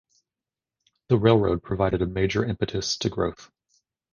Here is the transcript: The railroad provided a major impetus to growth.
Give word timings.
The 1.09 1.17
railroad 1.19 1.61
provided 1.61 2.01
a 2.01 2.07
major 2.07 2.43
impetus 2.43 2.97
to 2.97 3.09
growth. 3.11 3.51